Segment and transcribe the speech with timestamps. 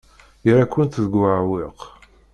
[0.45, 1.79] Yerra-kent deg uɛewwiq.